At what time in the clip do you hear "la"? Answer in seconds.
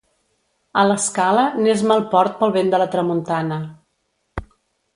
2.85-2.89